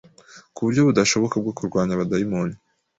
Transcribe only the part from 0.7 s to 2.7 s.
budashoboka bwo kurwanya abadayimoni